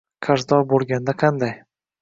[0.27, 1.57] Qarzdor bo‘lganda qanday?